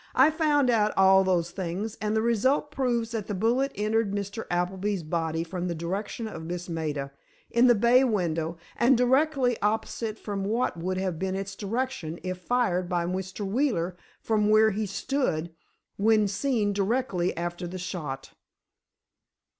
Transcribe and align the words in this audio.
"I 0.15 0.31
found 0.31 0.71
out 0.71 0.95
all 0.97 1.23
those 1.23 1.51
things, 1.51 1.95
and 2.01 2.15
the 2.15 2.23
result 2.23 2.71
proves 2.71 3.11
that 3.11 3.27
the 3.27 3.35
bullet 3.35 3.71
entered 3.75 4.13
Mr. 4.13 4.47
Appleby's 4.49 5.03
body 5.03 5.43
from 5.43 5.67
the 5.67 5.75
direction 5.75 6.27
of 6.27 6.43
Miss 6.43 6.67
Maida, 6.67 7.11
in 7.51 7.67
the 7.67 7.75
bay 7.75 8.03
window, 8.03 8.57
and 8.75 8.97
directly 8.97 9.61
opposite 9.61 10.17
from 10.17 10.43
what 10.43 10.75
would 10.75 10.97
have 10.97 11.19
been 11.19 11.35
its 11.35 11.55
direction 11.55 12.17
if 12.23 12.39
fired 12.39 12.89
by 12.89 13.05
Mr. 13.05 13.45
Wheeler, 13.45 13.95
from 14.19 14.49
where 14.49 14.71
he 14.71 14.87
stood, 14.87 15.53
when 15.97 16.27
seen 16.27 16.73
directly 16.73 17.37
after 17.37 17.67
the 17.67 17.77
shot." 17.77 18.31